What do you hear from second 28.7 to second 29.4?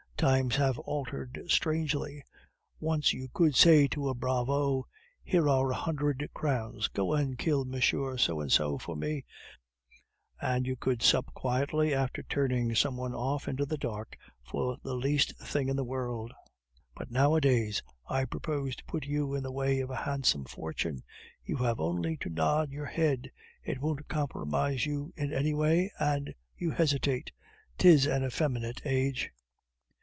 age."